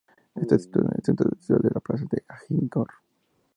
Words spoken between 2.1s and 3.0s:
Agincourt.